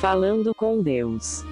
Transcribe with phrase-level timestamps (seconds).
[0.00, 1.44] Falando com Deus.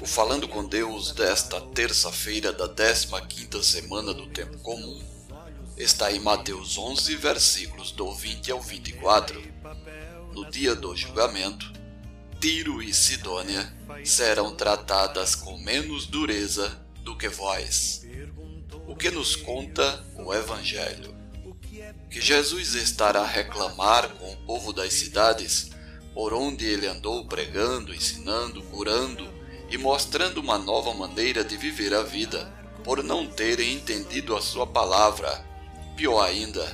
[0.00, 4.98] O Falando com Deus desta terça-feira da 15ª semana do Tempo Comum
[5.76, 9.42] está em Mateus 11, versículos do 20 ao 24.
[10.32, 11.70] No dia do julgamento,
[12.40, 13.70] Tiro e Sidônia
[14.06, 18.06] serão tratadas com menos dureza do que vós.
[18.88, 21.21] O que nos conta o Evangelho?
[22.10, 25.70] Que Jesus estará a reclamar com o povo das cidades,
[26.12, 29.26] por onde ele andou pregando, ensinando, curando
[29.70, 32.52] e mostrando uma nova maneira de viver a vida,
[32.84, 35.44] por não terem entendido a sua palavra.
[35.96, 36.66] Pior ainda,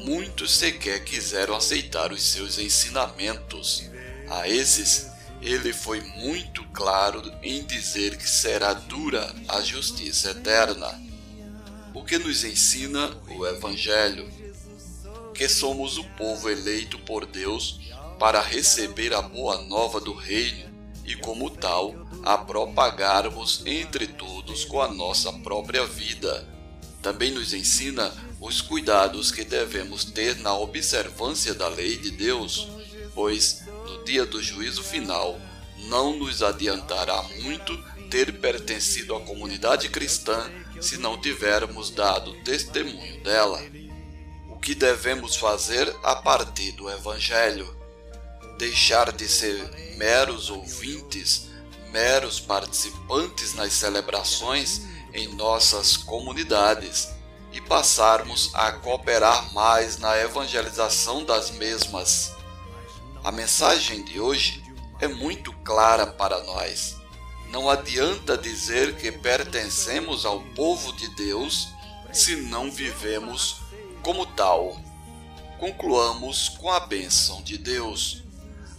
[0.00, 3.90] muitos sequer quiseram aceitar os seus ensinamentos
[4.28, 11.11] a esses, ele foi muito claro em dizer que será dura a justiça eterna.
[11.94, 14.28] O que nos ensina o Evangelho?
[15.34, 17.80] Que somos o povo eleito por Deus
[18.18, 20.70] para receber a boa nova do Reino
[21.04, 26.48] e, como tal, a propagarmos entre todos com a nossa própria vida.
[27.02, 32.68] Também nos ensina os cuidados que devemos ter na observância da lei de Deus,
[33.14, 35.38] pois no dia do juízo final,
[35.88, 37.76] não nos adiantará muito
[38.12, 43.58] ter pertencido à comunidade cristã se não tivermos dado testemunho dela.
[44.50, 47.74] O que devemos fazer a partir do Evangelho?
[48.58, 49.56] Deixar de ser
[49.96, 51.48] meros ouvintes,
[51.90, 54.82] meros participantes nas celebrações
[55.14, 57.08] em nossas comunidades
[57.50, 62.30] e passarmos a cooperar mais na evangelização das mesmas.
[63.24, 64.62] A mensagem de hoje
[65.00, 67.00] é muito clara para nós.
[67.52, 71.68] Não adianta dizer que pertencemos ao povo de Deus
[72.10, 73.58] se não vivemos
[74.02, 74.80] como tal.
[75.58, 78.24] Concluamos com a bênção de Deus.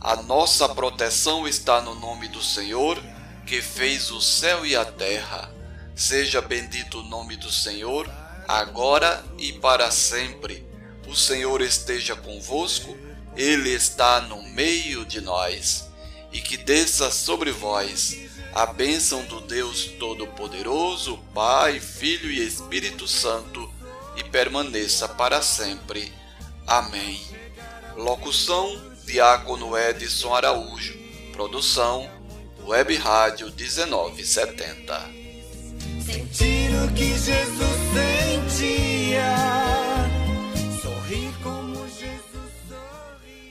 [0.01, 3.01] A nossa proteção está no nome do Senhor,
[3.45, 5.53] que fez o céu e a terra.
[5.95, 8.09] Seja bendito o nome do Senhor,
[8.47, 10.67] agora e para sempre.
[11.07, 12.97] O Senhor esteja convosco
[13.35, 15.89] ele está no meio de nós,
[16.33, 18.17] e que desça sobre vós
[18.53, 23.71] a bênção do Deus Todo-Poderoso, Pai, Filho e Espírito Santo,
[24.15, 26.11] e permaneça para sempre.
[26.67, 27.21] Amém.
[27.95, 30.97] Locução: Diácono Edson Araújo.
[31.31, 32.09] Produção:
[32.63, 35.11] Web Rádio 1970.
[36.05, 37.82] Sentir o que Jesus